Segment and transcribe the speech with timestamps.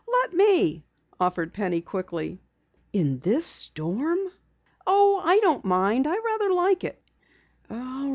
[0.11, 0.83] "Let me,"
[1.19, 2.41] offered Penny quickly.
[2.91, 4.17] "In this storm?"
[4.87, 6.07] "Oh, I don't mind.
[6.07, 6.99] I rather like it."